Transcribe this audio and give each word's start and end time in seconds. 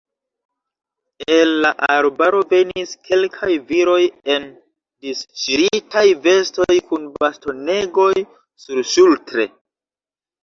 El 1.33 1.49
la 1.65 1.69
arbaro 1.95 2.39
venis 2.53 2.93
kelkaj 3.09 3.49
viroj 3.71 3.97
en 4.35 4.47
disŝiritaj 5.07 6.05
vestoj 6.23 6.79
kun 6.89 7.05
bastonegoj 7.19 8.11
surŝultre. 8.65 9.47